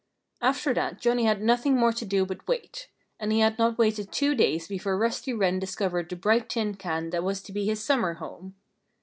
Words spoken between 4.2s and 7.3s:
days before Rusty Wren discovered the bright tin can that